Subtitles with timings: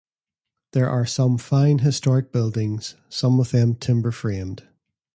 [0.71, 4.67] There are some fine historic buildings, some of them timber-framed.